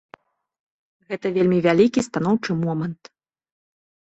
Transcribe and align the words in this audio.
Гэта 1.13 1.25
вельмі 1.35 1.59
вялікі 1.67 2.05
станоўчы 2.09 2.51
момант. 2.65 3.01